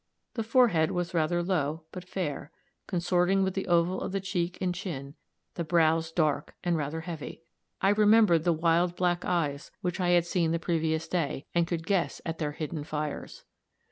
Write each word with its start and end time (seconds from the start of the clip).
The 0.33 0.41
forehead 0.41 0.89
was 0.89 1.13
rather 1.13 1.43
low, 1.43 1.83
but 1.91 2.03
fair, 2.09 2.49
consorting 2.87 3.43
with 3.43 3.53
the 3.53 3.67
oval 3.67 4.01
of 4.01 4.11
the 4.11 4.19
cheek 4.19 4.57
and 4.59 4.73
chin; 4.73 5.13
the 5.53 5.63
brows 5.63 6.11
dark 6.11 6.55
and 6.63 6.75
rather 6.75 7.01
heavy. 7.01 7.43
I 7.83 7.89
remembered 7.89 8.43
the 8.43 8.51
wild 8.51 8.95
black 8.95 9.23
eyes 9.23 9.69
which 9.81 9.99
I 9.99 10.09
had 10.09 10.25
seen 10.25 10.53
the 10.53 10.57
previous 10.57 11.07
day, 11.07 11.45
and 11.53 11.67
could 11.67 11.85
guess 11.85 12.19
at 12.25 12.39
their 12.39 12.53
hidden 12.53 12.83
fires. 12.83 13.43